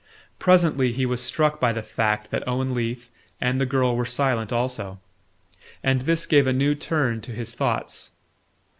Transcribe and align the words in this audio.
Presently 0.39 0.91
he 0.93 1.05
was 1.05 1.21
struck 1.21 1.59
by 1.59 1.71
the 1.71 1.83
fact 1.83 2.31
that 2.31 2.47
Owen 2.47 2.73
Leath 2.73 3.11
and 3.39 3.61
the 3.61 3.67
girl 3.67 3.95
were 3.95 4.03
silent 4.03 4.51
also; 4.51 4.99
and 5.83 6.01
this 6.01 6.25
gave 6.25 6.47
a 6.47 6.53
new 6.53 6.73
turn 6.73 7.21
to 7.21 7.31
his 7.31 7.53
thoughts. 7.53 8.09